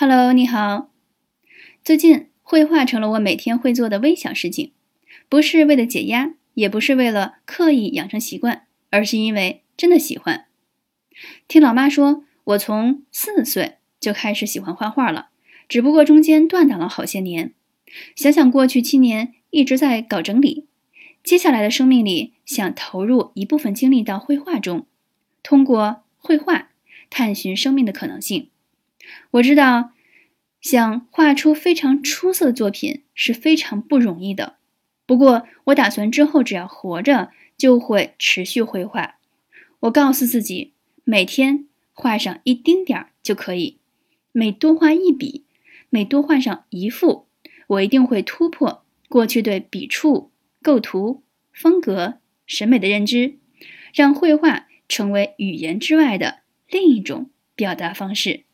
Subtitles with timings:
[0.00, 0.90] Hello，你好。
[1.82, 4.70] 最近绘画成了我每天会做的微小事情，
[5.28, 10.46] 不是为了解压，也不是为了刻意养成习惯，而是因为真的喜欢。
[11.48, 15.30] 听老妈说，我从四岁就开始喜欢画画了，
[15.68, 17.52] 只不过中间断档了好些年。
[18.14, 20.68] 想想过去七年一直在搞整理，
[21.24, 24.86] 接下来的生命里想投入一部分精力到绘画中，
[25.42, 26.68] 通过绘画
[27.10, 28.50] 探寻生命的可能性。
[29.32, 29.92] 我知道，
[30.60, 34.56] 想画出非常出色的作品是非常不容易的。
[35.06, 39.16] 不过，我打算之后只要活着，就会持续绘画。
[39.80, 40.72] 我告诉自己，
[41.04, 43.78] 每天画上一丁点儿就可以，
[44.32, 45.44] 每多画一笔，
[45.88, 47.26] 每多画上一幅，
[47.68, 53.38] 我一定会突破过去对笔触、构图、风格、审美的认知，
[53.94, 58.44] 让绘画成为语言之外的另一种表达方式。